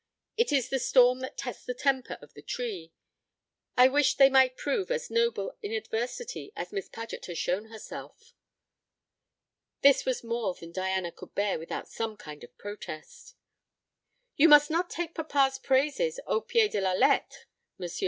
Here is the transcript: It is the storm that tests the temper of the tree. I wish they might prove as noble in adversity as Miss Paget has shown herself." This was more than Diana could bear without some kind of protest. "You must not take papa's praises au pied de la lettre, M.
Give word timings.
It 0.35 0.51
is 0.51 0.69
the 0.69 0.79
storm 0.79 1.19
that 1.19 1.37
tests 1.37 1.63
the 1.63 1.75
temper 1.75 2.17
of 2.23 2.33
the 2.33 2.41
tree. 2.41 2.91
I 3.77 3.87
wish 3.87 4.15
they 4.15 4.31
might 4.31 4.57
prove 4.57 4.89
as 4.89 5.11
noble 5.11 5.55
in 5.61 5.71
adversity 5.71 6.51
as 6.55 6.73
Miss 6.73 6.89
Paget 6.89 7.27
has 7.27 7.37
shown 7.37 7.65
herself." 7.65 8.33
This 9.81 10.03
was 10.03 10.23
more 10.23 10.55
than 10.55 10.71
Diana 10.71 11.11
could 11.11 11.35
bear 11.35 11.59
without 11.59 11.87
some 11.87 12.17
kind 12.17 12.43
of 12.43 12.57
protest. 12.57 13.35
"You 14.35 14.49
must 14.49 14.71
not 14.71 14.89
take 14.89 15.13
papa's 15.13 15.59
praises 15.59 16.19
au 16.25 16.41
pied 16.41 16.71
de 16.71 16.81
la 16.81 16.93
lettre, 16.93 17.45
M. 17.79 17.87